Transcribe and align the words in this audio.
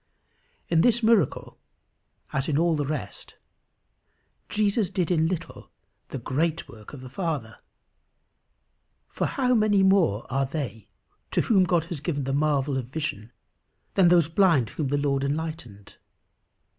In 0.67 0.81
this 0.81 1.03
miracle 1.03 1.59
as 2.33 2.49
in 2.49 2.57
all 2.57 2.75
the 2.75 2.87
rest, 2.87 3.37
Jesus 4.49 4.89
did 4.89 5.11
in 5.11 5.27
little 5.27 5.69
the 6.09 6.17
great 6.17 6.67
work 6.67 6.91
of 6.93 7.01
the 7.01 7.07
Father; 7.09 7.57
for 9.09 9.27
how 9.27 9.53
many 9.53 9.83
more 9.83 10.25
are 10.27 10.47
they 10.47 10.87
to 11.29 11.41
whom 11.41 11.65
God 11.65 11.85
has 11.85 11.99
given 12.01 12.23
the 12.23 12.33
marvel 12.33 12.77
of 12.77 12.87
vision 12.87 13.31
than 13.93 14.07
those 14.07 14.27
blind 14.27 14.71
whom 14.71 14.87
the 14.87 14.97
Lord 14.97 15.23
enlightened! 15.23 15.97